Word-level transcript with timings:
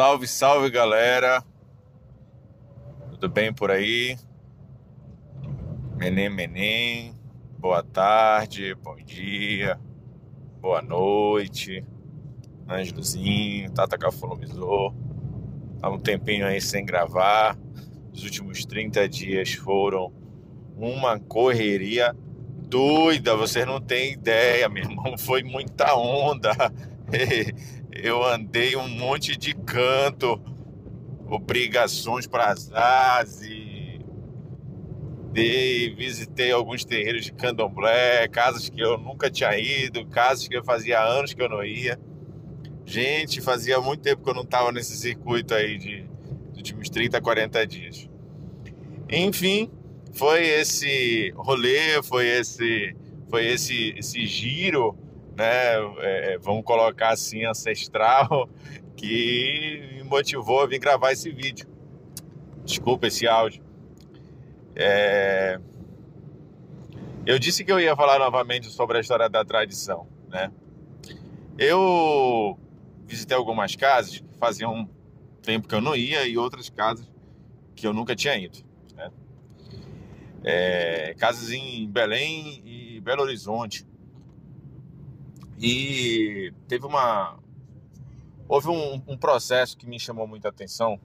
Salve, 0.00 0.26
salve 0.26 0.70
galera! 0.70 1.44
Tudo 3.10 3.28
bem 3.28 3.52
por 3.52 3.70
aí? 3.70 4.16
Menem, 5.98 6.30
menem, 6.30 7.14
boa 7.58 7.82
tarde, 7.82 8.74
bom 8.76 8.96
dia, 8.96 9.78
boa 10.58 10.80
noite, 10.80 11.84
Ângelozinho, 12.66 13.70
Tata 13.72 13.98
Cafolomizou. 13.98 14.94
Há 15.82 15.90
um 15.90 15.98
tempinho 15.98 16.46
aí 16.46 16.62
sem 16.62 16.82
gravar, 16.82 17.58
os 18.10 18.24
últimos 18.24 18.64
30 18.64 19.06
dias 19.06 19.52
foram 19.52 20.14
uma 20.78 21.20
correria 21.20 22.16
doida, 22.70 23.36
vocês 23.36 23.66
não 23.66 23.78
têm 23.78 24.14
ideia, 24.14 24.66
meu 24.66 24.82
irmão, 24.82 25.18
foi 25.18 25.42
muita 25.42 25.94
onda. 25.94 26.52
Eu 27.92 28.24
andei 28.24 28.76
um 28.76 28.88
monte 28.88 29.36
de 29.36 29.54
canto, 29.54 30.40
obrigações 31.26 32.26
para 32.26 32.54
e 33.42 34.00
dei, 35.32 35.94
visitei 35.94 36.50
alguns 36.50 36.84
terreiros 36.84 37.24
de 37.24 37.32
candomblé, 37.32 38.26
casas 38.28 38.68
que 38.68 38.80
eu 38.80 38.98
nunca 38.98 39.30
tinha 39.30 39.56
ido, 39.58 40.06
casas 40.06 40.48
que 40.48 40.56
eu 40.56 40.64
fazia 40.64 41.00
anos 41.00 41.32
que 41.32 41.42
eu 41.42 41.48
não 41.48 41.64
ia. 41.64 41.98
Gente, 42.84 43.40
fazia 43.40 43.80
muito 43.80 44.02
tempo 44.02 44.22
que 44.22 44.30
eu 44.30 44.34
não 44.34 44.42
estava 44.42 44.72
nesse 44.72 44.96
circuito 44.96 45.54
aí 45.54 45.78
de, 45.78 46.02
de 46.52 46.56
últimos 46.56 46.90
30, 46.90 47.20
40 47.20 47.66
dias. 47.66 48.08
Enfim, 49.08 49.70
foi 50.12 50.44
esse 50.46 51.32
rolê, 51.36 52.02
foi 52.02 52.26
esse, 52.26 52.96
foi 53.28 53.46
esse, 53.46 53.94
esse 53.96 54.26
giro 54.26 54.96
né, 55.40 55.72
é, 56.00 56.34
é, 56.34 56.38
vamos 56.38 56.62
colocar 56.64 57.14
assim, 57.14 57.46
ancestral, 57.46 58.46
que 58.94 59.88
me 59.94 60.02
motivou 60.02 60.60
a 60.60 60.66
vir 60.66 60.78
gravar 60.78 61.12
esse 61.12 61.30
vídeo. 61.30 61.66
Desculpa 62.62 63.06
esse 63.06 63.26
áudio. 63.26 63.64
É... 64.76 65.58
Eu 67.24 67.38
disse 67.38 67.64
que 67.64 67.72
eu 67.72 67.80
ia 67.80 67.96
falar 67.96 68.18
novamente 68.18 68.66
sobre 68.66 68.98
a 68.98 69.00
história 69.00 69.30
da 69.30 69.42
tradição, 69.42 70.06
né? 70.28 70.52
Eu 71.58 72.58
visitei 73.06 73.36
algumas 73.36 73.74
casas 73.74 74.18
que 74.18 74.38
faziam 74.38 74.88
tempo 75.42 75.66
que 75.66 75.74
eu 75.74 75.80
não 75.80 75.96
ia 75.96 76.26
e 76.26 76.36
outras 76.36 76.68
casas 76.68 77.10
que 77.74 77.86
eu 77.86 77.94
nunca 77.94 78.14
tinha 78.14 78.36
ido, 78.36 78.58
né? 78.94 79.10
É... 80.44 81.14
casas 81.18 81.50
em 81.50 81.88
Belém 81.88 82.62
e 82.64 83.00
Belo 83.00 83.22
Horizonte, 83.22 83.86
e 85.60 86.52
teve 86.66 86.86
uma. 86.86 87.38
Houve 88.48 88.68
um, 88.68 88.94
um 89.06 89.16
processo 89.16 89.76
que 89.76 89.86
me 89.86 90.00
chamou 90.00 90.26
muita 90.26 90.48
atenção, 90.48 90.98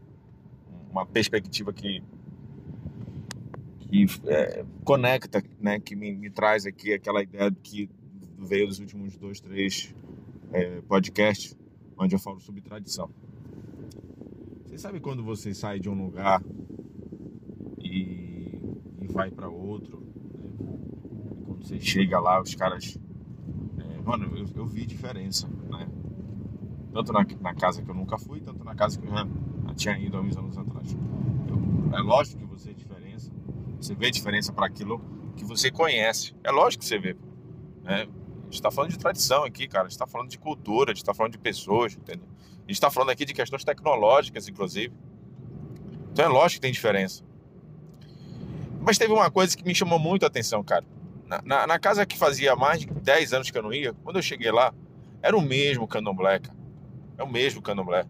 uma 0.89 1.06
perspectiva 1.06 1.73
que, 1.73 2.02
que 3.81 4.06
é, 4.25 4.66
conecta, 4.84 5.44
né, 5.59 5.80
que 5.80 5.95
me, 5.95 6.16
me, 6.16 6.30
traz 6.30 6.66
aqui 6.66 6.94
aquela 6.94 7.22
ideia 7.22 7.52
que 7.52 7.89
veio 8.39 8.67
dos 8.67 8.80
últimos 8.80 9.16
dois, 9.17 9.39
três 9.39 9.94
é, 10.52 10.81
podcasts, 10.81 11.56
onde 11.97 12.16
eu 12.16 12.19
falo 12.19 12.40
sobre 12.40 12.62
tradição. 12.62 13.12
Você 14.66 14.78
sabe 14.78 15.00
quando 15.00 15.23
você 15.23 15.53
sai 15.53 15.80
de 15.80 15.90
um 15.90 15.94
lugar 15.94 16.42
e, 17.78 18.59
e 19.02 19.08
vai 19.08 19.30
para 19.30 19.50
outro? 19.50 20.00
Né? 20.59 20.80
Quando 21.45 21.64
você 21.64 21.80
chega 21.80 22.19
lá, 22.19 22.42
os 22.42 22.56
caras 22.56 22.97
mano, 24.06 24.38
eu, 24.38 24.45
eu 24.56 24.66
vi 24.66 24.86
diferença, 24.86 25.48
né? 25.70 25.88
Tanto 26.94 27.11
na, 27.11 27.25
na, 27.42 27.53
casa 27.53 27.81
que 27.81 27.89
eu 27.89 27.95
nunca 27.95 28.17
fui, 28.17 28.39
tanto 28.39 28.64
na 28.64 28.73
casa 28.73 28.97
que 29.00 29.06
eu 29.06 29.12
já, 29.12 29.28
tinha 29.75 29.97
ido 29.97 30.16
há 30.16 30.22
uns 30.22 30.38
anos 30.38 30.58
atrás. 30.58 30.96
Eu, 31.50 31.97
é 31.97 32.02
lógico 32.02 32.40
que 32.40 32.46
você 32.46 32.69
vê 32.69 32.74
diferença, 32.74 33.31
você 33.81 33.96
vê 33.96 34.12
diferença 34.12 34.53
para 34.53 34.68
aquilo 34.68 35.02
que 35.35 35.44
você 35.44 35.69
conhece. 35.69 36.34
É 36.44 36.52
lógico 36.52 36.84
que 36.84 36.88
você 36.88 36.97
vê. 36.97 37.18
Né? 37.84 38.03
A 38.03 38.44
gente 38.46 38.53
está 38.53 38.72
falando 38.72 38.91
de 38.91 39.00
tradição 39.00 39.44
aqui, 39.44 39.68
cara. 39.68 39.85
A 39.85 39.90
gente 39.90 39.94
está 39.94 40.07
falando 40.07 40.30
de 40.30 40.38
cultura, 40.38 40.91
a 40.91 40.94
gente 40.94 41.03
está 41.03 41.13
falando 41.13 41.34
de 41.34 41.40
pessoas, 41.40 41.96
entendeu? 41.96 42.28
A 42.31 42.62
gente 42.62 42.72
está 42.72 42.90
falando 42.90 43.09
aqui 43.09 43.25
de 43.25 43.34
questões 43.34 43.63
tecnológicas, 43.63 44.47
inclusive. 44.47 44.94
Então 46.12 46.25
é 46.25 46.28
lógico 46.30 46.56
que 46.56 46.62
tem 46.62 46.72
diferença. 46.72 47.24
Mas 48.80 48.97
teve 48.97 49.12
uma 49.12 49.30
coisa 49.30 49.57
que 49.57 49.63
me 49.66 49.75
chamou 49.75 50.00
muito 50.00 50.24
a 50.24 50.28
atenção, 50.28 50.63
cara. 50.63 50.85
Na, 51.28 51.41
na, 51.44 51.68
na, 51.68 51.80
casa 51.80 52.06
que 52.06 52.18
fazia 52.18 52.56
mais 52.56 52.81
de 52.81 52.88
10 52.88 53.34
anos 53.34 53.52
que 53.52 53.58
eu 53.58 53.63
não 53.63 53.74
ia, 53.74 53.94
quando 54.03 54.18
eu 54.18 54.22
cheguei 54.22 54.52
lá, 54.52 54.74
era 55.22 55.36
o 55.36 55.41
mesmo 55.41 55.88
candomblé, 55.88 56.40
cara. 56.40 56.58
É 57.18 57.24
o 57.24 57.28
mesmo 57.28 57.62
candomblé. 57.62 58.06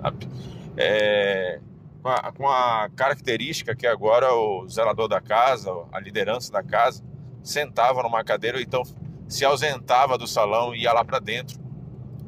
Sabe? 0.00 0.28
É, 0.76 1.60
com, 2.02 2.08
a, 2.08 2.32
com 2.32 2.48
a 2.48 2.90
característica 2.96 3.74
que 3.74 3.86
agora 3.86 4.32
o 4.34 4.68
zelador 4.68 5.08
da 5.08 5.20
casa, 5.20 5.70
a 5.92 6.00
liderança 6.00 6.52
da 6.52 6.62
casa, 6.62 7.02
sentava 7.42 8.02
numa 8.02 8.24
cadeira 8.24 8.58
ou 8.58 8.62
então 8.62 8.82
se 9.28 9.44
ausentava 9.44 10.18
do 10.18 10.26
salão 10.26 10.74
e 10.74 10.82
ia 10.82 10.92
lá 10.92 11.04
para 11.04 11.18
dentro 11.18 11.58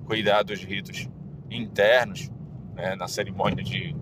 cuidar 0.07 0.43
dos 0.43 0.63
ritos 0.63 1.09
internos, 1.51 2.31
né, 2.75 2.95
na 2.95 3.09
cerimônia 3.09 3.63
de, 3.63 3.95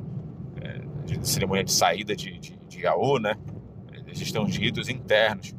é, 0.60 0.81
de, 1.06 1.28
cerimônia 1.28 1.64
de 1.64 1.72
saída 1.72 2.14
de, 2.14 2.38
de, 2.38 2.56
de 2.69 2.81
Yaú, 2.82 3.19
né? 3.19 3.36
Existem 4.14 4.42
os 4.42 4.56
ritos 4.56 4.88
internos. 4.88 5.54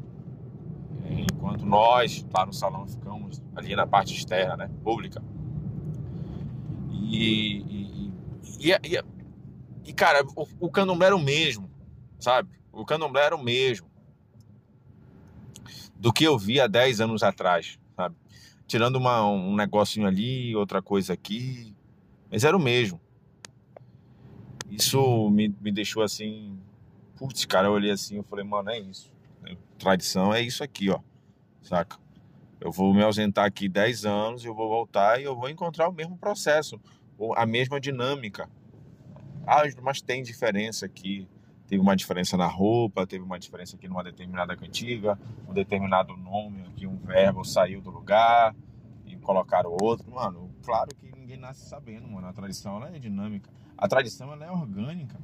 Enquanto 1.08 1.66
nós, 1.66 2.26
lá 2.34 2.46
no 2.46 2.54
salão, 2.54 2.88
ficamos 2.88 3.42
ali 3.56 3.76
na 3.76 3.86
parte 3.86 4.14
externa, 4.14 4.56
né, 4.56 4.70
pública. 4.84 5.22
E, 6.92 8.12
e, 8.60 8.72
e, 8.72 9.04
e, 9.86 9.94
cara, 9.94 10.26
o, 10.36 10.48
o 10.60 10.70
candomblé 10.72 11.08
era 11.08 11.16
o 11.16 11.22
mesmo, 11.22 11.70
sabe? 12.20 12.50
O 12.72 12.86
candomblé 12.86 13.26
era 13.26 13.36
o 13.36 13.44
mesmo 13.44 13.88
do 15.96 16.12
que 16.12 16.24
eu 16.24 16.38
vi 16.38 16.60
há 16.60 16.68
10 16.68 17.02
anos 17.02 17.24
atrás, 17.24 17.80
sabe? 17.96 18.16
Tirando 18.68 18.96
uma, 18.96 19.26
um 19.26 19.56
negocinho 19.56 20.08
ali, 20.08 20.56
outra 20.56 20.82
coisa 20.82 21.14
aqui, 21.14 21.74
mas 22.32 22.44
era 22.44 22.56
o 22.56 22.60
mesmo. 22.60 23.00
Isso 24.70 25.30
me, 25.30 25.54
me 25.62 25.72
deixou 25.72 26.02
assim 26.02 26.58
Putz, 27.18 27.46
cara, 27.46 27.68
eu 27.68 27.72
olhei 27.72 27.92
assim, 27.92 28.18
eu 28.18 28.24
falei, 28.24 28.46
mano, 28.46 28.70
é 28.70 28.80
isso. 28.80 29.14
Tradição 29.78 30.34
é 30.34 30.42
isso 30.42 30.64
aqui, 30.64 30.90
ó. 30.90 31.00
Saca? 31.62 31.98
Eu 32.60 32.72
vou 32.72 32.94
me 32.94 33.04
ausentar 33.04 33.46
aqui 33.46 33.68
10 33.70 34.06
anos, 34.06 34.46
eu 34.46 34.54
vou 34.54 34.70
voltar 34.70 35.20
e 35.20 35.24
eu 35.24 35.36
vou 35.36 35.50
encontrar 35.50 35.88
o 35.90 35.94
mesmo 35.94 36.18
processo, 36.18 36.80
a 37.36 37.46
mesma 37.46 37.80
dinâmica. 37.80 38.50
Ah, 39.46 39.64
mas 39.82 40.02
tem 40.02 40.24
diferença 40.24 40.86
aqui. 40.86 41.28
Teve 41.68 41.82
uma 41.82 41.96
diferença 41.96 42.38
na 42.38 42.48
roupa, 42.48 43.08
teve 43.08 43.24
uma 43.24 43.40
diferença 43.40 43.76
aqui 43.76 43.88
numa 43.88 44.04
determinada 44.04 44.56
cantiga, 44.56 45.20
um 45.48 45.54
determinado 45.54 46.16
nome, 46.16 46.62
aqui 46.68 46.86
um 46.86 46.98
verbo 46.98 47.44
saiu 47.44 47.82
do 47.82 47.90
lugar 47.90 48.56
e 49.06 49.16
colocaram 49.18 49.76
outro. 49.82 50.12
Mano, 50.12 50.52
claro 50.64 50.90
que 50.96 51.12
ninguém 51.12 51.38
nasce 51.38 51.68
sabendo, 51.68 52.08
mano. 52.08 52.28
A 52.28 52.34
tradição 52.34 52.78
ela 52.78 52.96
é 52.96 53.00
dinâmica. 53.00 53.50
A 53.78 53.88
tradição 53.88 54.32
ela 54.32 54.46
é 54.46 54.52
orgânica. 54.52 55.20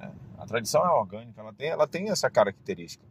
É, 0.00 0.10
a 0.38 0.46
tradição 0.46 0.84
é 0.84 0.90
orgânica, 0.90 1.40
ela 1.40 1.52
tem, 1.52 1.68
ela 1.68 1.86
tem 1.86 2.10
essa 2.10 2.30
característica. 2.30 3.04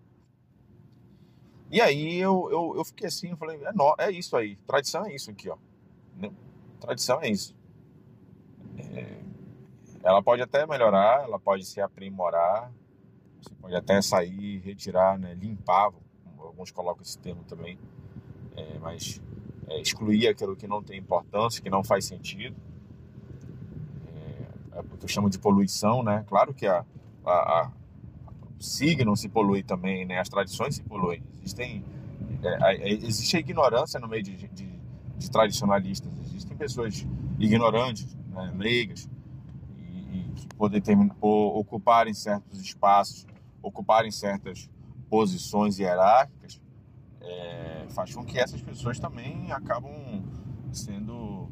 E 1.71 1.81
aí 1.81 2.17
eu, 2.17 2.47
eu, 2.51 2.73
eu 2.77 2.85
fiquei 2.85 3.07
assim, 3.07 3.31
eu 3.31 3.37
falei, 3.37 3.63
é, 3.63 3.73
no, 3.73 3.95
é 3.97 4.11
isso 4.11 4.35
aí, 4.37 4.55
tradição 4.67 5.05
é 5.05 5.13
isso 5.13 5.31
aqui, 5.31 5.49
ó. 5.49 5.57
Né? 6.15 6.31
Tradição 6.79 7.21
é 7.21 7.29
isso. 7.29 7.55
É, 8.77 9.21
ela 10.03 10.21
pode 10.21 10.41
até 10.41 10.65
melhorar, 10.65 11.23
ela 11.23 11.39
pode 11.39 11.65
se 11.65 11.81
aprimorar, 11.81 12.71
você 13.41 13.53
pode 13.55 13.75
até 13.75 14.01
sair, 14.01 14.59
retirar, 14.59 15.17
né, 15.17 15.33
limpar, 15.33 15.91
alguns 16.37 16.71
colocam 16.71 17.01
esse 17.01 17.17
termo 17.17 17.43
também, 17.43 17.79
é, 18.55 18.77
mas 18.79 19.21
é, 19.67 19.81
excluir 19.81 20.27
aquilo 20.27 20.55
que 20.55 20.67
não 20.67 20.83
tem 20.83 20.99
importância, 20.99 21.61
que 21.61 21.69
não 21.69 21.83
faz 21.83 22.05
sentido 22.05 22.55
é 24.75 24.79
o 24.79 24.83
que 24.83 25.05
eu 25.05 25.07
chamo 25.07 25.29
de 25.29 25.39
poluição, 25.39 26.03
né? 26.03 26.23
Claro 26.27 26.53
que 26.53 26.67
a, 26.67 26.85
a, 27.25 27.31
a 27.31 27.71
o 28.59 28.63
signo 28.63 29.15
se 29.15 29.27
polui 29.27 29.63
também, 29.63 30.05
né? 30.05 30.19
As 30.19 30.29
tradições 30.29 30.75
se 30.75 30.83
poluem. 30.83 31.21
Existem, 31.37 31.83
é, 32.43 32.93
existe 32.93 33.37
a 33.37 33.39
ignorância 33.39 33.99
no 33.99 34.07
meio 34.07 34.23
de, 34.23 34.35
de, 34.47 34.69
de 35.17 35.31
tradicionalistas. 35.31 36.11
Existem 36.25 36.55
pessoas 36.55 37.05
ignorantes, 37.37 38.15
né? 38.29 38.53
leigas, 38.55 39.09
e, 39.77 40.19
e 40.19 40.31
que 40.35 40.47
por, 40.55 40.71
por 41.19 41.59
ocuparem 41.59 42.13
certos 42.13 42.61
espaços, 42.61 43.25
ocuparem 43.61 44.11
certas 44.11 44.69
posições 45.09 45.77
hierárquicas, 45.79 46.61
é, 47.21 47.85
faz 47.89 48.13
com 48.13 48.23
que 48.23 48.37
essas 48.37 48.61
pessoas 48.61 48.99
também 48.99 49.51
acabam 49.51 50.23
sendo 50.71 51.49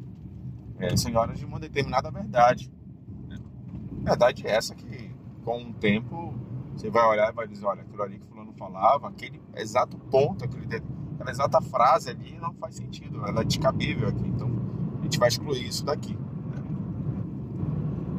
é, 0.78 0.96
senhoras 0.96 1.38
de 1.38 1.44
uma 1.44 1.58
determinada 1.58 2.10
verdade. 2.10 2.70
Verdade 4.04 4.46
é 4.46 4.50
essa 4.50 4.74
que, 4.74 5.10
com 5.44 5.62
o 5.62 5.72
tempo, 5.72 6.34
você 6.76 6.90
vai 6.90 7.06
olhar 7.06 7.30
e 7.30 7.32
vai 7.32 7.48
dizer, 7.48 7.64
olha, 7.64 7.80
aquilo 7.80 8.02
ali 8.02 8.18
que 8.18 8.26
fulano 8.26 8.52
falava, 8.52 9.08
aquele 9.08 9.40
exato 9.56 9.96
ponto, 9.96 10.44
aquele, 10.44 10.66
aquela 11.14 11.30
exata 11.30 11.60
frase 11.62 12.10
ali 12.10 12.36
não 12.38 12.52
faz 12.54 12.74
sentido, 12.76 13.24
ela 13.26 13.40
é 13.40 13.44
descabível 13.44 14.08
aqui, 14.08 14.26
então 14.26 14.50
a 15.00 15.04
gente 15.04 15.18
vai 15.18 15.28
excluir 15.28 15.66
isso 15.66 15.86
daqui. 15.86 16.14
Né? 16.14 16.62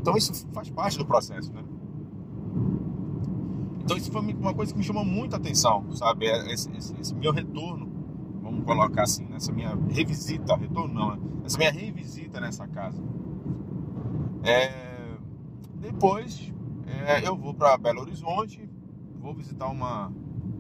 Então 0.02 0.18
isso 0.18 0.48
faz 0.52 0.72
parte 0.72 0.98
do 0.98 1.06
processo, 1.06 1.54
né? 1.54 1.64
Então 3.84 3.96
isso 3.96 4.12
foi 4.12 4.22
uma 4.22 4.54
coisa 4.56 4.72
que 4.72 4.80
me 4.80 4.84
chamou 4.84 5.06
muita 5.06 5.38
atenção, 5.38 5.86
sabe? 5.92 6.26
É, 6.26 6.52
esse, 6.52 6.72
esse, 6.76 7.00
esse 7.00 7.14
meu 7.14 7.32
retorno, 7.32 7.88
vamos 8.42 8.66
colocar 8.66 9.04
assim, 9.04 9.26
nessa 9.26 9.52
minha 9.52 9.78
revisita, 9.92 10.56
retorno 10.56 10.92
não, 10.92 11.16
né? 11.16 11.22
essa 11.46 11.60
minha 11.60 11.72
revisita 11.72 12.42
nessa 12.42 12.68
casa. 12.68 13.00
É, 14.44 14.85
depois 15.86 16.52
é, 16.88 17.28
eu 17.28 17.36
vou 17.36 17.54
para 17.54 17.78
Belo 17.78 18.02
Horizonte, 18.02 18.68
vou 19.20 19.36
visitar 19.36 19.68
uma, 19.68 20.12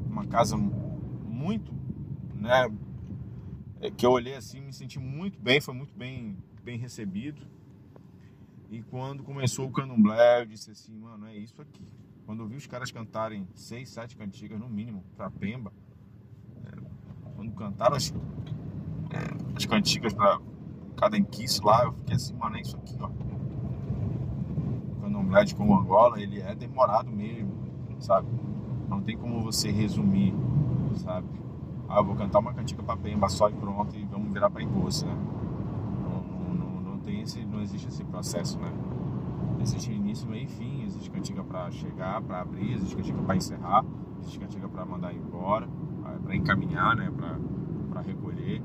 uma 0.07 0.25
casa 0.27 0.55
muito, 0.55 1.73
né? 2.35 2.71
É, 3.81 3.89
que 3.89 4.05
eu 4.05 4.11
olhei 4.11 4.35
assim, 4.35 4.61
me 4.61 4.71
senti 4.71 4.99
muito 4.99 5.39
bem, 5.39 5.59
foi 5.59 5.73
muito 5.73 5.95
bem, 5.95 6.37
bem 6.63 6.77
recebido. 6.77 7.41
E 8.69 8.83
quando 8.83 9.23
começou 9.23 9.67
o 9.67 9.71
candomblé, 9.71 10.41
eu 10.41 10.45
disse 10.45 10.71
assim, 10.71 10.95
mano, 10.95 11.25
é 11.27 11.35
isso 11.35 11.59
aqui. 11.61 11.87
Quando 12.25 12.43
eu 12.43 12.47
vi 12.47 12.55
os 12.55 12.67
caras 12.67 12.91
cantarem 12.91 13.47
seis, 13.55 13.89
sete 13.89 14.15
cantigas 14.15 14.59
no 14.59 14.69
mínimo 14.69 15.03
para 15.15 15.29
Pemba, 15.31 15.73
é, 16.65 16.71
quando 17.35 17.51
cantaram 17.53 17.95
as, 17.95 18.13
as 19.55 19.65
cantigas 19.65 20.13
para 20.13 20.39
cada 20.97 21.17
enquice 21.17 21.61
lá, 21.63 21.83
eu 21.83 21.93
fiquei 21.93 22.15
assim, 22.15 22.33
mano, 22.35 22.57
é 22.57 22.61
isso 22.61 22.77
aqui, 22.77 22.95
ó. 22.99 23.09
O 25.25 25.27
candomblé 25.27 25.43
de 25.43 25.55
Congo 25.55 25.73
Angola, 25.73 26.21
ele 26.21 26.39
é 26.39 26.53
demorado 26.53 27.11
mesmo, 27.11 27.51
sabe? 27.99 28.27
Não 28.87 29.01
tem 29.01 29.17
como 29.17 29.41
você 29.41 29.71
resumir, 29.71 30.35
sabe? 30.93 31.27
Ah, 31.89 31.99
vou 32.01 32.15
cantar 32.15 32.39
uma 32.39 32.53
cantiga 32.53 32.83
para 32.83 32.95
Pemba 32.95 33.27
só 33.27 33.49
e 33.49 33.53
pronto, 33.53 33.95
e 33.95 34.05
vamos 34.05 34.31
virar 34.31 34.51
para 34.51 34.61
Engoce, 34.61 35.03
né? 35.03 35.17
Não, 36.03 36.53
não, 36.53 36.81
não, 36.81 36.99
tem 36.99 37.21
esse, 37.21 37.43
não 37.43 37.59
existe 37.59 37.87
esse 37.87 38.03
processo, 38.03 38.59
né? 38.59 38.71
Existe 39.59 39.91
início, 39.91 40.29
meio 40.29 40.43
e 40.43 40.47
fim, 40.47 40.83
existe 40.83 41.09
cantiga 41.09 41.43
para 41.43 41.71
chegar, 41.71 42.21
para 42.21 42.41
abrir, 42.41 42.73
existe 42.73 42.95
cantiga 42.95 43.21
para 43.23 43.35
encerrar, 43.35 43.83
existe 44.19 44.39
cantiga 44.39 44.69
para 44.69 44.85
mandar 44.85 45.11
embora, 45.11 45.67
para 46.23 46.35
encaminhar, 46.35 46.95
né, 46.95 47.11
para 47.89 48.01
recolher. 48.01 48.61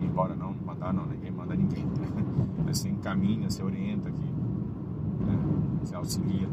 Embora 0.00 0.36
não, 0.36 0.54
mandar 0.64 0.92
não, 0.92 1.06
ninguém 1.06 1.32
manda 1.32 1.56
ninguém. 1.56 1.84
Você 2.66 2.88
encaminha, 2.88 3.48
você 3.48 3.62
orienta 3.62 4.08
aqui, 4.08 4.34
né, 5.26 5.38
você 5.80 5.94
auxilia. 5.94 6.48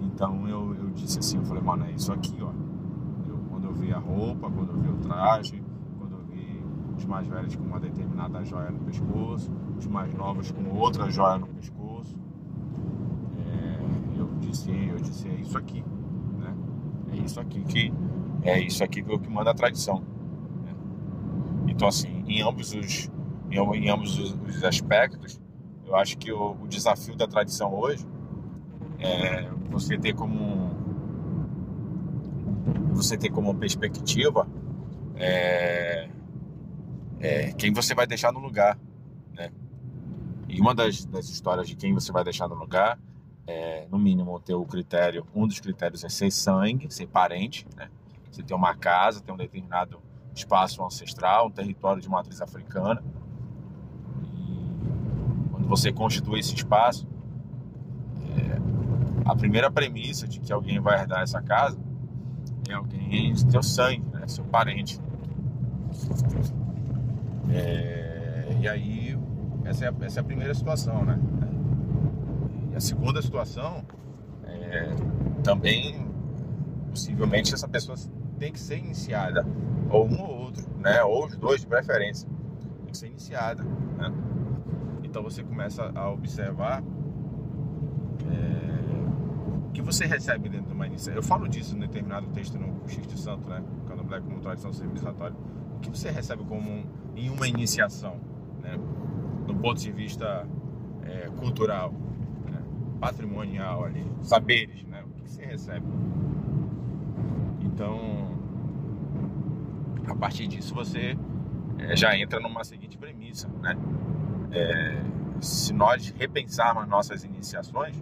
Então 0.00 0.48
eu, 0.48 0.74
eu 0.74 0.90
disse 0.90 1.18
assim, 1.18 1.38
eu 1.38 1.44
falei, 1.44 1.62
mano, 1.62 1.84
é 1.84 1.92
isso 1.92 2.12
aqui, 2.12 2.36
ó. 2.40 2.50
Eu, 3.28 3.38
quando 3.50 3.64
eu 3.64 3.72
vi 3.72 3.92
a 3.92 3.98
roupa, 3.98 4.50
quando 4.50 4.70
eu 4.70 4.80
vi 4.80 4.88
o 4.88 4.96
traje, 4.96 5.62
quando 5.98 6.12
eu 6.12 6.24
vi 6.24 6.62
os 6.96 7.04
mais 7.04 7.26
velhos 7.26 7.54
com 7.56 7.64
uma 7.64 7.80
determinada 7.80 8.44
joia 8.44 8.70
no 8.70 8.78
pescoço, 8.80 9.50
os 9.76 9.86
mais 9.86 10.14
novos 10.14 10.50
com 10.50 10.76
outra 10.76 11.10
joia 11.10 11.38
no 11.38 11.46
pescoço 11.48 12.16
disse, 14.56 14.70
eu 14.70 14.96
disse, 14.96 15.28
é 15.28 15.34
isso 15.34 15.58
aqui, 15.58 15.84
né? 16.38 16.54
É 17.12 17.16
isso 17.16 17.40
aqui 17.40 17.60
que 17.64 17.92
é 18.42 18.60
isso 18.60 18.82
aqui 18.82 19.02
que, 19.02 19.18
que 19.18 19.30
manda 19.30 19.50
a 19.50 19.54
tradição. 19.54 20.00
Né? 20.64 20.74
Então 21.68 21.88
assim, 21.88 22.24
em 22.26 22.42
ambos 22.42 22.74
os 22.74 23.10
em, 23.50 23.88
ambos 23.88 24.18
os, 24.18 24.36
os, 24.46 24.64
aspectos, 24.64 25.40
eu 25.86 25.94
acho 25.94 26.18
que 26.18 26.32
o, 26.32 26.56
o, 26.62 26.66
desafio 26.66 27.14
da 27.16 27.26
tradição 27.26 27.72
hoje 27.72 28.06
é 28.98 29.48
você 29.70 29.96
ter 29.96 30.14
como 30.14 30.74
você 32.92 33.16
ter 33.16 33.30
como 33.30 33.54
perspectiva 33.54 34.48
é, 35.14 36.08
é, 37.20 37.52
quem 37.52 37.72
você 37.72 37.94
vai 37.94 38.06
deixar 38.06 38.32
no 38.32 38.40
lugar, 38.40 38.78
né? 39.32 39.52
E 40.48 40.60
uma 40.60 40.74
das, 40.74 41.04
das 41.04 41.28
histórias 41.28 41.68
de 41.68 41.76
quem 41.76 41.92
você 41.92 42.10
vai 42.10 42.24
deixar 42.24 42.48
no 42.48 42.54
lugar 42.54 42.98
é, 43.46 43.86
no 43.90 43.98
mínimo, 43.98 44.40
ter 44.40 44.54
o 44.54 44.64
critério, 44.64 45.26
um 45.34 45.46
dos 45.46 45.60
critérios 45.60 46.02
é 46.04 46.08
ser 46.08 46.30
sangue, 46.30 46.92
ser 46.92 47.06
parente, 47.06 47.66
né? 47.76 47.88
Você 48.30 48.42
tem 48.42 48.56
uma 48.56 48.74
casa, 48.74 49.20
tem 49.20 49.32
um 49.32 49.38
determinado 49.38 50.02
espaço 50.34 50.84
ancestral, 50.84 51.46
um 51.46 51.50
território 51.50 52.02
de 52.02 52.08
matriz 52.08 52.42
africana. 52.42 53.02
E 55.66 55.68
você 55.68 55.92
constitui 55.92 56.38
esse 56.38 56.54
espaço, 56.54 57.08
é, 58.38 58.60
a 59.24 59.34
primeira 59.34 59.68
premissa 59.68 60.28
de 60.28 60.38
que 60.38 60.52
alguém 60.52 60.78
vai 60.78 61.00
herdar 61.00 61.22
essa 61.22 61.42
casa 61.42 61.76
é 62.68 62.74
alguém 62.74 63.34
de 63.34 63.44
teu 63.46 63.64
sangue, 63.64 64.06
né? 64.12 64.28
seu 64.28 64.44
parente. 64.44 65.00
É, 67.50 68.56
e 68.60 68.68
aí, 68.68 69.18
essa 69.64 69.86
é, 69.86 69.88
a, 69.88 69.94
essa 70.02 70.20
é 70.20 70.22
a 70.22 70.24
primeira 70.24 70.54
situação, 70.54 71.04
né? 71.04 71.18
a 72.76 72.80
segunda 72.80 73.20
situação, 73.20 73.84
é, 74.44 74.94
também, 75.42 76.06
possivelmente, 76.90 77.52
essa 77.52 77.66
pessoa 77.66 77.96
tem 78.38 78.52
que 78.52 78.60
ser 78.60 78.78
iniciada, 78.78 79.44
ou 79.90 80.06
um 80.06 80.20
ou 80.20 80.38
outro, 80.42 80.64
né? 80.78 81.02
ou 81.02 81.26
os 81.26 81.36
dois 81.36 81.62
de 81.62 81.66
preferência, 81.66 82.28
tem 82.84 82.92
que 82.92 82.96
ser 82.96 83.06
iniciada. 83.08 83.64
Né? 83.64 84.12
Então 85.16 85.24
você 85.24 85.42
começa 85.42 85.90
a 85.94 86.10
observar 86.10 86.82
é, 88.30 89.66
o 89.66 89.70
que 89.70 89.80
você 89.80 90.04
recebe 90.04 90.46
dentro 90.50 90.66
de 90.66 90.74
uma 90.74 90.86
iniciação. 90.86 91.14
Eu 91.14 91.22
falo 91.22 91.48
disso 91.48 91.74
em 91.74 91.78
determinado 91.78 92.26
texto 92.34 92.58
no 92.58 92.86
Xixto 92.86 93.16
Santo, 93.16 93.48
né? 93.48 93.64
Candomblé 93.88 94.20
como 94.20 94.40
tradição 94.40 94.74
civilizatória. 94.74 95.34
O 95.76 95.80
que 95.80 95.88
você 95.88 96.10
recebe 96.10 96.44
como 96.44 96.70
um, 96.70 96.84
em 97.16 97.30
uma 97.30 97.48
iniciação, 97.48 98.20
né? 98.60 98.78
do 99.46 99.54
ponto 99.54 99.80
de 99.80 99.90
vista 99.90 100.46
é, 101.02 101.30
cultural, 101.38 101.94
patrimonial 103.00 103.86
ali, 103.86 104.06
saberes, 104.20 104.84
né? 104.84 105.02
O 105.02 105.08
que 105.08 105.30
você 105.30 105.46
recebe. 105.46 105.86
Então, 107.62 108.36
a 110.06 110.14
partir 110.14 110.46
disso 110.46 110.74
você 110.74 111.16
é, 111.78 111.96
já 111.96 112.14
entra 112.18 112.38
numa 112.38 112.62
seguinte 112.64 112.98
premissa, 112.98 113.48
né? 113.62 113.74
É, 114.52 114.96
se 115.40 115.72
nós 115.72 116.14
repensarmos 116.18 116.86
nossas 116.88 117.24
iniciações, 117.24 117.96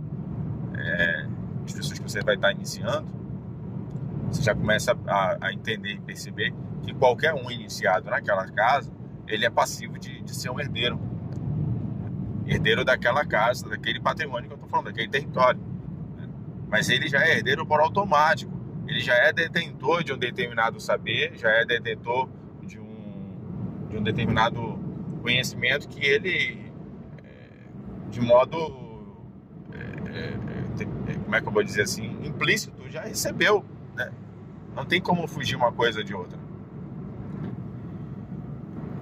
é, 0.77 1.27
as 1.65 1.73
pessoas 1.73 1.99
que 1.99 2.11
você 2.11 2.21
vai 2.21 2.35
estar 2.35 2.53
iniciando, 2.53 3.07
você 4.31 4.43
já 4.43 4.55
começa 4.55 4.97
a, 5.07 5.47
a, 5.47 5.53
entender 5.53 5.95
e 5.95 6.01
perceber 6.01 6.53
que 6.83 6.93
qualquer 6.95 7.35
um 7.35 7.51
iniciado 7.51 8.11
naquela 8.11 8.47
casa, 8.49 8.91
ele 9.27 9.45
é 9.45 9.51
passivo 9.51 9.99
de, 9.99 10.23
de 10.23 10.35
ser 10.35 10.51
um 10.51 10.61
herdeiro 10.61 10.99
herdeiro 12.47 12.85
daquela 12.85 13.25
casa, 13.25 13.69
daquele 13.69 14.01
patrimônio 14.01 14.49
que 14.49 14.53
eu 14.53 14.57
estou 14.57 14.69
falando, 14.69 14.87
daquele 14.87 15.09
território. 15.09 15.61
Mas 16.69 16.89
ele 16.89 17.09
já 17.09 17.25
é 17.25 17.37
herdeiro 17.37 17.65
por 17.67 17.81
automático. 17.81 18.53
Ele 18.87 19.01
já 19.01 19.15
é 19.15 19.33
detentor 19.33 20.05
de 20.05 20.13
um 20.13 20.19
determinado 20.19 20.79
saber, 20.79 21.33
já 21.37 21.49
é 21.49 21.65
detentor 21.65 22.29
de 22.63 22.79
um, 22.79 23.89
de 23.89 23.97
um 23.97 24.03
determinado 24.03 24.74
conhecimento 25.25 25.89
que 25.89 26.05
ele, 26.05 26.71
é, 27.25 28.11
de 28.11 28.21
modo, 28.21 29.17
é, 29.73 30.35
é, 31.11 31.15
como 31.15 31.35
é 31.35 31.41
que 31.41 31.49
eu 31.49 31.53
vou 31.53 31.65
dizer 31.65 31.83
assim, 31.83 32.17
implícito, 32.23 32.73
já 32.91 33.03
recebeu. 33.03 33.65
Né? 33.97 34.13
Não 34.77 34.85
tem 34.85 35.01
como 35.01 35.27
fugir 35.27 35.57
uma 35.57 35.73
coisa 35.73 36.05
de 36.05 36.15
outra. 36.15 36.39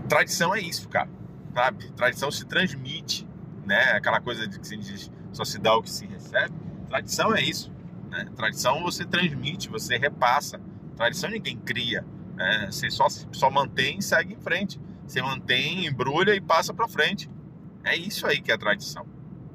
Tradição 0.08 0.54
é 0.54 0.60
isso, 0.60 0.88
cara. 0.88 1.10
Sabe? 1.52 1.90
Tradição 1.92 2.30
se 2.30 2.46
transmite 2.46 3.26
né? 3.64 3.92
Aquela 3.92 4.20
coisa 4.20 4.46
de 4.46 4.58
que 4.58 4.66
se 4.66 4.76
diz 4.76 5.10
só 5.32 5.44
se 5.44 5.58
dá 5.58 5.74
o 5.74 5.82
que 5.82 5.90
se 5.90 6.06
recebe. 6.06 6.54
Tradição 6.88 7.34
é 7.34 7.40
isso. 7.40 7.72
Né? 8.10 8.26
Tradição 8.36 8.82
você 8.82 9.04
transmite, 9.04 9.68
você 9.68 9.96
repassa. 9.96 10.60
Tradição 10.96 11.30
ninguém 11.30 11.56
cria. 11.56 12.04
Né? 12.34 12.68
Você 12.70 12.90
só, 12.90 13.08
só 13.08 13.50
mantém 13.50 13.98
e 13.98 14.02
segue 14.02 14.34
em 14.34 14.40
frente. 14.40 14.78
Você 15.12 15.20
mantém, 15.20 15.86
embrulha 15.86 16.34
e 16.34 16.40
passa 16.40 16.72
para 16.72 16.88
frente. 16.88 17.28
É 17.84 17.94
isso 17.94 18.26
aí 18.26 18.40
que 18.40 18.50
é 18.50 18.56
tradição. 18.56 19.06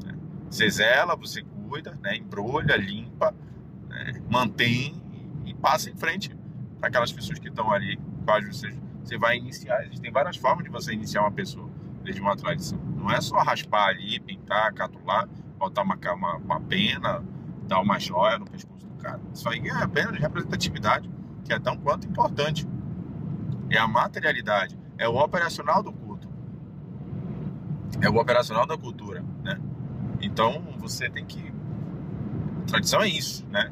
Né? 0.06 0.14
Você 0.52 0.70
zela, 0.70 1.16
você 1.16 1.42
cuida, 1.42 1.98
né? 2.00 2.16
embrulha, 2.16 2.76
limpa, 2.76 3.34
né? 3.90 4.22
mantém 4.30 5.02
e 5.48 5.56
passa 5.56 5.90
em 5.90 5.96
frente 5.96 6.30
para 6.80 6.90
aquelas 6.90 7.12
pessoas 7.12 7.40
que 7.40 7.48
estão 7.48 7.72
ali, 7.72 8.00
quais 8.24 8.48
você, 8.48 8.72
você 9.04 9.18
vai 9.18 9.38
iniciar. 9.38 9.84
Existem 9.88 10.12
várias 10.12 10.38
formas 10.38 10.64
de 10.64 10.70
você 10.70 10.94
iniciar 10.94 11.22
uma 11.22 11.32
pessoa 11.32 11.68
desde 12.04 12.22
uma 12.22 12.38
tradição. 12.38 12.78
Não 12.96 13.10
é 13.10 13.20
só 13.20 13.40
raspar 13.40 13.88
ali, 13.88 14.20
pintar, 14.20 14.72
catular, 14.76 15.28
botar 15.58 15.82
uma, 15.82 15.98
uma, 16.14 16.36
uma 16.36 16.62
pena, 16.62 17.26
dar 17.68 17.80
uma 17.80 17.98
joia 17.98 18.38
no 18.38 18.46
pescoço 18.46 18.86
do 18.86 18.94
cara. 19.02 19.20
Isso 19.34 19.50
aí 19.50 19.68
é 19.68 19.72
apenas 19.72 20.14
de 20.14 20.20
representatividade, 20.20 21.10
que 21.44 21.52
é 21.52 21.58
tão 21.58 21.76
quanto 21.78 22.06
importante. 22.06 22.68
É 23.72 23.80
a 23.80 23.88
materialidade, 23.88 24.78
é 24.98 25.08
o 25.08 25.16
operacional 25.16 25.84
do 25.84 25.92
culto. 25.92 26.28
É 28.02 28.10
o 28.10 28.18
operacional 28.18 28.66
da 28.66 28.78
cultura, 28.78 29.24
né? 29.44 29.60
Então, 30.22 30.76
você 30.78 31.10
tem 31.10 31.26
que... 31.26 31.54
Tradição 32.68 33.02
é 33.02 33.08
isso, 33.08 33.46
né? 33.48 33.72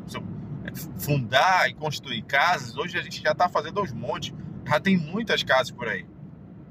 Fundar 0.97 1.69
e 1.69 1.73
construir 1.73 2.21
casas, 2.23 2.75
hoje 2.77 2.97
a 2.97 3.01
gente 3.01 3.21
já 3.21 3.31
está 3.31 3.47
fazendo 3.49 3.79
aos 3.79 3.91
montes, 3.91 4.33
já 4.67 4.79
tem 4.79 4.97
muitas 4.97 5.43
casas 5.43 5.71
por 5.71 5.87
aí. 5.87 6.05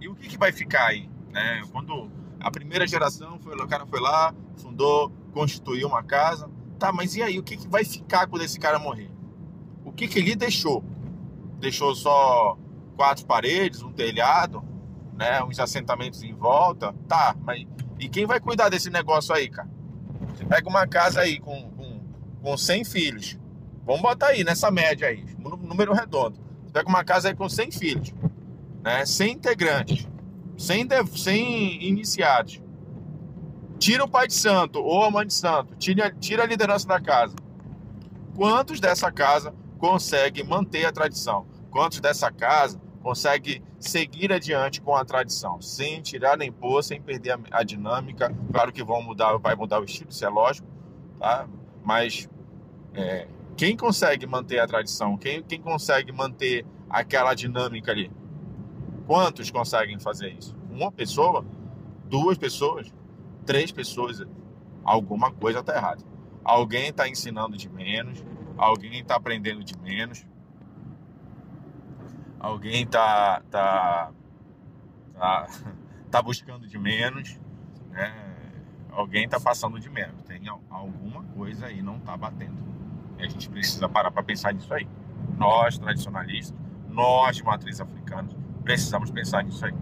E 0.00 0.08
o 0.08 0.14
que, 0.14 0.28
que 0.28 0.38
vai 0.38 0.52
ficar 0.52 0.86
aí? 0.86 1.08
Né? 1.32 1.62
Quando 1.72 2.10
A 2.40 2.50
primeira 2.50 2.86
geração, 2.86 3.38
foi, 3.40 3.54
o 3.54 3.66
cara 3.66 3.86
foi 3.86 4.00
lá, 4.00 4.34
fundou, 4.56 5.10
constituiu 5.32 5.88
uma 5.88 6.02
casa. 6.02 6.50
Tá, 6.78 6.92
mas 6.92 7.14
e 7.16 7.22
aí? 7.22 7.38
O 7.38 7.42
que, 7.42 7.56
que 7.56 7.68
vai 7.68 7.84
ficar 7.84 8.26
quando 8.26 8.42
esse 8.42 8.58
cara 8.60 8.78
morrer? 8.78 9.10
O 9.84 9.92
que, 9.92 10.06
que 10.06 10.18
ele 10.18 10.36
deixou? 10.36 10.84
Deixou 11.58 11.94
só 11.94 12.58
quatro 12.94 13.26
paredes, 13.26 13.82
um 13.82 13.92
telhado, 13.92 14.62
né? 15.14 15.42
Uns 15.42 15.58
assentamentos 15.58 16.22
em 16.22 16.34
volta. 16.34 16.94
Tá, 17.06 17.36
mas 17.42 17.66
e 17.98 18.08
quem 18.08 18.26
vai 18.26 18.40
cuidar 18.40 18.68
desse 18.68 18.90
negócio 18.90 19.34
aí, 19.34 19.48
cara? 19.48 19.68
Você 20.34 20.44
pega 20.44 20.68
uma 20.68 20.86
casa 20.86 21.20
aí 21.20 21.38
com, 21.38 21.70
com, 21.70 22.00
com 22.42 22.56
100 22.56 22.84
filhos. 22.84 23.38
Vamos 23.86 24.02
botar 24.02 24.28
aí 24.28 24.42
nessa 24.42 24.70
média 24.70 25.08
aí, 25.08 25.24
número 25.38 25.92
redondo. 25.92 26.38
Você 26.64 26.72
pega 26.72 26.88
uma 26.88 27.04
casa 27.04 27.28
aí 27.28 27.34
com 27.34 27.48
100 27.48 27.70
filhos, 27.70 28.14
né? 28.82 29.04
100 29.04 29.32
integrantes, 29.32 30.08
100, 30.56 30.86
de, 30.86 31.18
100 31.18 31.84
iniciados. 31.84 32.62
Tira 33.78 34.04
o 34.04 34.08
pai 34.08 34.26
de 34.26 34.34
santo 34.34 34.80
ou 34.80 35.04
a 35.04 35.10
mãe 35.10 35.26
de 35.26 35.34
santo, 35.34 35.76
tira, 35.76 36.10
tira 36.18 36.42
a 36.42 36.46
liderança 36.46 36.88
da 36.88 37.00
casa. 37.00 37.36
Quantos 38.34 38.80
dessa 38.80 39.12
casa 39.12 39.54
conseguem 39.78 40.44
manter 40.44 40.86
a 40.86 40.92
tradição? 40.92 41.46
Quantos 41.70 42.00
dessa 42.00 42.30
casa 42.32 42.80
consegue 43.04 43.62
seguir 43.78 44.32
adiante 44.32 44.80
com 44.80 44.96
a 44.96 45.04
tradição, 45.04 45.60
sem 45.60 46.00
tirar 46.00 46.38
nem 46.38 46.50
pôr, 46.50 46.82
sem 46.82 47.00
perder 47.00 47.32
a, 47.32 47.38
a, 47.58 47.62
dinâmica. 47.62 48.34
Claro 48.50 48.72
que 48.72 48.82
vão 48.82 49.02
mudar, 49.02 49.36
vai 49.36 49.54
mudar 49.54 49.78
o 49.78 49.84
estilo, 49.84 50.08
isso 50.08 50.24
é 50.24 50.28
lógico, 50.30 50.66
tá? 51.20 51.46
Mas 51.84 52.26
é, 52.94 53.28
quem 53.58 53.76
consegue 53.76 54.26
manter 54.26 54.58
a 54.58 54.66
tradição, 54.66 55.18
quem, 55.18 55.42
quem 55.42 55.60
consegue 55.60 56.12
manter 56.12 56.64
aquela 56.88 57.34
dinâmica 57.34 57.92
ali? 57.92 58.10
Quantos 59.06 59.50
conseguem 59.50 60.00
fazer 60.00 60.30
isso? 60.30 60.56
Uma 60.70 60.90
pessoa? 60.90 61.44
Duas 62.06 62.38
pessoas? 62.38 62.90
Três 63.44 63.70
pessoas? 63.70 64.24
Alguma 64.82 65.30
coisa 65.30 65.60
está 65.60 65.76
errada. 65.76 66.02
Alguém 66.42 66.88
está 66.88 67.06
ensinando 67.06 67.54
de 67.54 67.68
menos, 67.68 68.24
alguém 68.56 69.00
está 69.00 69.16
aprendendo 69.16 69.62
de 69.62 69.78
menos 69.78 70.24
alguém 72.44 72.86
tá, 72.86 73.42
tá, 73.50 74.10
tá, 75.14 75.46
tá 76.10 76.22
buscando 76.22 76.68
de 76.68 76.78
menos, 76.78 77.40
né? 77.90 78.12
alguém 78.90 79.28
tá 79.28 79.40
passando 79.40 79.80
de 79.80 79.88
menos. 79.88 80.22
Tem 80.24 80.42
alguma 80.70 81.22
coisa 81.24 81.66
aí 81.66 81.82
não 81.82 81.98
tá 81.98 82.16
batendo. 82.16 82.56
E 83.18 83.24
a 83.24 83.28
gente 83.28 83.48
precisa 83.48 83.88
parar 83.88 84.10
para 84.10 84.22
pensar 84.22 84.52
nisso 84.52 84.72
aí. 84.74 84.86
Nós, 85.36 85.78
tradicionalistas, 85.78 86.56
nós 86.88 87.36
de 87.36 87.42
matriz 87.42 87.80
africana, 87.80 88.28
precisamos 88.62 89.10
pensar 89.10 89.42
nisso 89.42 89.64
aí. 89.64 89.74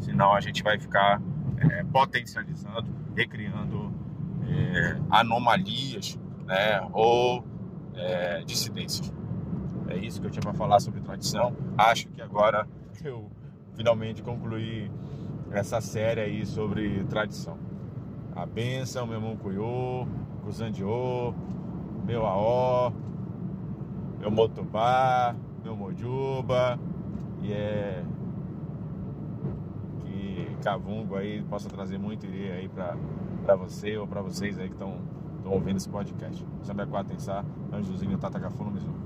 Senão 0.00 0.34
a 0.34 0.40
gente 0.40 0.62
vai 0.62 0.78
ficar 0.78 1.20
é, 1.58 1.84
potencializando, 1.84 2.88
recriando 3.14 3.92
é, 4.48 4.98
anomalias 5.10 6.18
né? 6.46 6.88
ou 6.92 7.44
é, 7.94 8.42
dissidências. 8.44 9.12
É 9.88 9.96
isso 9.96 10.20
que 10.20 10.26
eu 10.26 10.30
tinha 10.30 10.42
para 10.42 10.54
falar 10.54 10.80
sobre 10.80 11.00
tradição. 11.00 11.54
Acho 11.76 12.08
que 12.08 12.20
agora 12.20 12.66
eu 13.04 13.30
finalmente 13.74 14.22
concluí 14.22 14.90
essa 15.50 15.80
série 15.80 16.20
aí 16.20 16.46
sobre 16.46 17.04
tradição. 17.04 17.58
A 18.34 18.44
benção, 18.44 19.06
meu 19.06 19.20
Muncuiô, 19.20 20.06
Kuzandiô, 20.44 21.32
meu 22.04 22.26
Aó, 22.26 22.92
meu 24.18 24.30
Motobá, 24.30 25.34
meu 25.62 25.76
Mojuba, 25.76 26.78
e 27.42 27.52
é 27.52 28.04
que 30.02 30.56
Cavungo 30.62 31.16
aí 31.16 31.42
possa 31.42 31.68
trazer 31.68 31.98
muito 31.98 32.26
irê 32.26 32.52
aí 32.52 32.68
para 32.68 33.56
você 33.56 33.96
ou 33.96 34.06
para 34.06 34.20
vocês 34.20 34.58
aí 34.58 34.68
que 34.68 34.74
estão 34.74 34.98
ouvindo 35.44 35.76
esse 35.76 35.88
podcast. 35.88 36.44
Sambequá 36.62 37.04
Tensá, 37.04 37.44
Anjozinho 37.72 38.18
Tatagafu 38.18 38.64
no 38.64 38.70
Mizu. 38.72 39.05